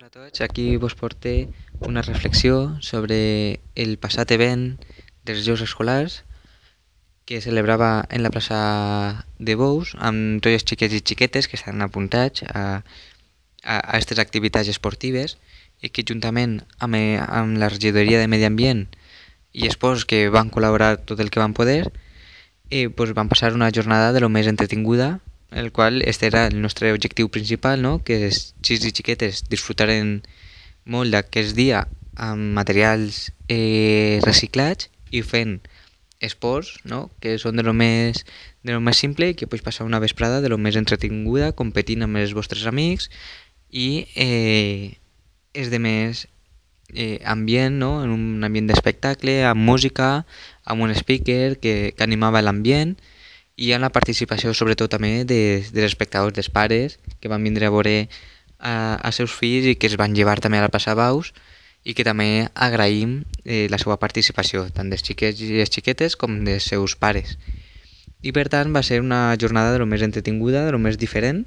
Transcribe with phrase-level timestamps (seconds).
[0.00, 1.50] Hola a tots, aquí vos porté
[1.84, 4.62] una reflexió sobre el passat event
[5.28, 6.14] dels Jocs Escolars
[7.28, 8.60] que celebrava en la plaça
[9.36, 12.80] de Bous amb tots els xiquets i xiquetes que estan apuntats a,
[13.60, 15.36] aquestes activitats esportives
[15.84, 18.86] i que juntament amb, eh, amb la regidoria de Medi Ambient
[19.52, 21.92] i esports que van col·laborar tot el que van poder
[22.70, 25.18] eh, pues van passar una jornada de lo més entretinguda
[25.50, 28.02] el qual este era el nostre objectiu principal, no?
[28.04, 30.20] que els xics i xiquetes disfrutaren
[30.84, 31.84] molt d'aquest dia
[32.14, 35.58] amb materials eh, reciclats i fent
[36.20, 37.08] esports, no?
[37.20, 38.24] que són de lo més,
[38.62, 42.06] de lo més simple i que pots passar una vesprada de lo més entretinguda competint
[42.06, 43.10] amb els vostres amics
[43.70, 44.98] i eh,
[45.54, 46.26] és de més
[46.94, 48.04] eh, ambient, no?
[48.04, 50.26] en un ambient d'espectacle, amb música,
[50.62, 52.94] amb un speaker que, que animava l'ambient
[53.60, 57.72] i amb la participació sobretot també de, dels espectadors, dels pares que van vindre a
[57.74, 57.94] veure
[58.58, 61.34] a, a seus fills i que es van llevar també a la plaça Baus
[61.84, 66.40] i que també agraïm eh, la seva participació, tant dels xiquets i les xiquetes com
[66.44, 67.36] dels seus pares.
[68.20, 71.46] I per tant va ser una jornada de lo més entretinguda, de lo més diferent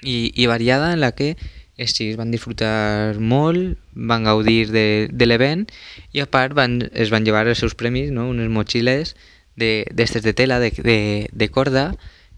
[0.00, 1.34] i, i variada en la que
[1.80, 5.64] els xics van disfrutar molt, van gaudir de, de l'event
[6.12, 8.28] i a part van, es van llevar els seus premis, no?
[8.28, 9.16] unes motxilles
[9.56, 10.98] d'estes de, de tela, de, de,
[11.30, 11.92] de corda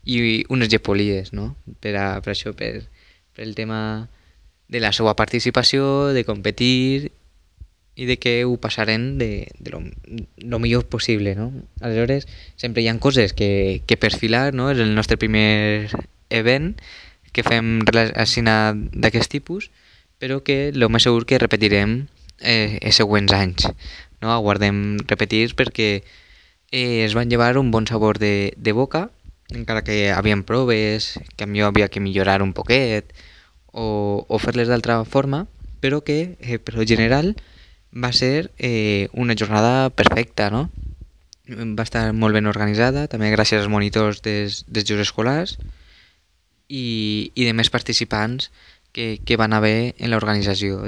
[0.05, 1.55] i unes gepolides, no?
[1.81, 2.87] Per, a, per això, per,
[3.34, 4.09] per el tema
[4.69, 7.12] de la seva participació, de competir
[7.95, 9.81] i de que ho passaren de, de lo,
[10.42, 11.53] lo millor possible, no?
[11.81, 12.27] Aleshores,
[12.57, 14.70] sempre hi ha coses que, que perfilar, no?
[14.73, 15.91] És el nostre primer
[16.31, 16.75] event
[17.35, 19.70] que fem d'aquest tipus,
[20.23, 22.05] però que el més segur que repetirem
[22.41, 23.67] eh, els següents anys.
[24.23, 24.31] No?
[24.33, 26.03] Aguardem repetir perquè
[26.75, 29.11] eh, es van llevar un bon sabor de, de boca,
[29.55, 33.14] encara que havien proves, que millor havia que millorar un poquet
[33.70, 35.47] o, o fer-les d'altra forma,
[35.78, 37.36] però que, eh, per general,
[37.95, 40.67] va ser eh, una jornada perfecta, no?
[41.47, 45.58] Va estar molt ben organitzada, també gràcies als monitors des, dels Jocs Escolars
[46.67, 48.51] i, i de més participants
[48.90, 50.83] que, que van haver en l'organització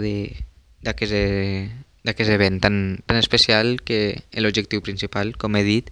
[2.06, 5.90] d'aquest event tan, tan especial que l'objectiu principal, com he dit,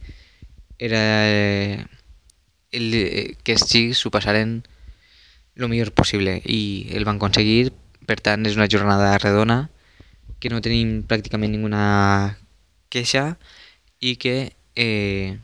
[0.78, 1.84] era eh,
[2.70, 4.60] el, eh, que els xics s'ho passaren
[5.54, 7.72] el millor possible i el van aconseguir,
[8.06, 9.68] per tant és una jornada redona
[10.42, 12.36] que no tenim pràcticament ninguna
[12.92, 13.34] queixa
[14.02, 15.36] i que eh,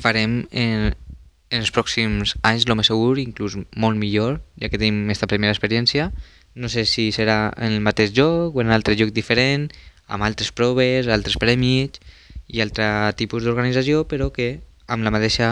[0.00, 5.04] farem en, en els pròxims anys, el més segur, inclús molt millor, ja que tenim
[5.06, 6.10] aquesta primera experiència,
[6.56, 9.68] no sé si serà en el mateix lloc o en un altre lloc diferent,
[10.08, 12.00] amb altres proves, altres premis
[12.48, 12.86] i altre
[13.20, 15.50] tipus d'organització, però que amb la mateixa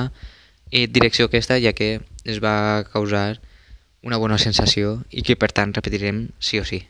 [0.71, 3.41] eh, direcció aquesta, ja que es va causar
[4.05, 6.81] una bona sensació i que per tant repetirem sí o sí.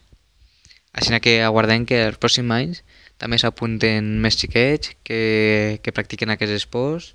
[0.94, 2.82] Així que aguardem que els pròxims anys
[3.18, 7.10] també s'apunten més xiquets que, que practiquen aquests esports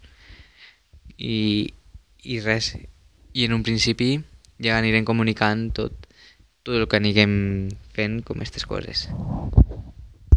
[1.15, 1.71] i,
[2.27, 2.73] i res.
[3.31, 4.17] I en un principi
[4.59, 6.08] ja anirem comunicant tot
[6.63, 7.33] tot el que anirem
[7.95, 9.07] fent com aquestes coses.